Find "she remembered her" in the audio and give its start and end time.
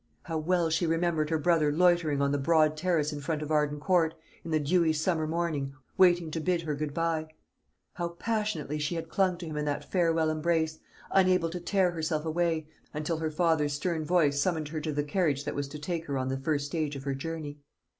0.71-1.37